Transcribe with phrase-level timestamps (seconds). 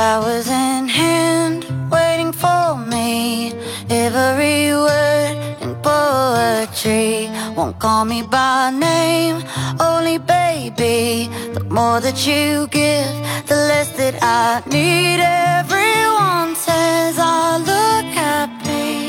[0.00, 3.52] Flowers in hand, waiting for me.
[3.90, 9.44] Every word in poetry won't call me by name,
[9.78, 11.28] only baby.
[11.52, 13.12] The more that you give,
[13.46, 15.20] the less that I need.
[15.20, 19.04] Everyone says I look happy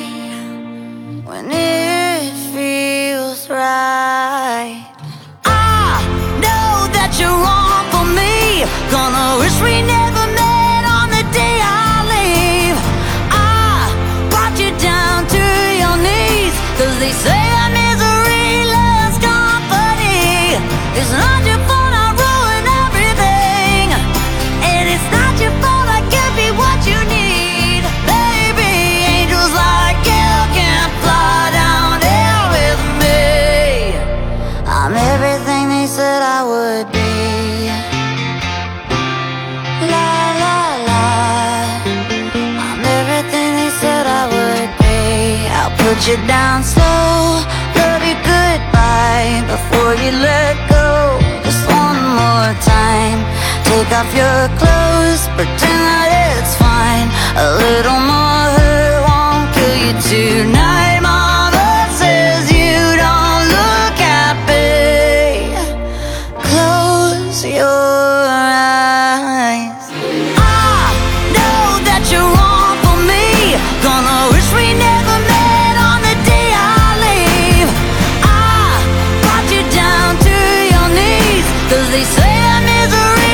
[1.24, 4.92] when it feels right.
[5.46, 6.04] I
[6.44, 8.66] know that you're wrong for me.
[8.92, 9.91] Gonna wish we
[21.02, 23.88] It's not your fault I ruin everything.
[24.70, 27.82] And it's not your fault I can't be what you need.
[28.06, 28.70] Baby,
[29.18, 33.98] angels like you can fly down here with me.
[34.70, 37.12] I'm everything they said I would be.
[39.90, 41.06] La la la.
[42.62, 45.50] I'm everything they said I would be.
[45.58, 47.42] I'll put you down slow,
[47.74, 50.71] love you goodbye before you let go.
[54.02, 57.08] off your clothes, pretend that it's fine.
[57.38, 61.00] A little more hurt won't kill you tonight.
[61.06, 65.54] Mama says you don't look happy.
[66.50, 69.86] Close your eyes.
[70.34, 70.90] I
[71.38, 73.54] know that you're wrong for me.
[73.86, 77.70] Gonna wish we never met on the day I leave.
[78.26, 78.82] I
[79.22, 80.38] brought you down to
[80.74, 83.31] your knees, cause they say I'm misery.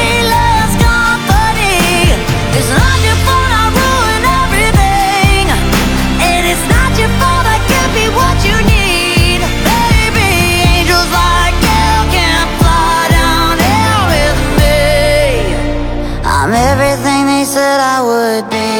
[17.58, 18.77] that I would be.